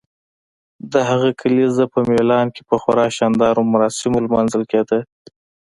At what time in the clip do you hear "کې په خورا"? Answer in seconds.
2.55-3.07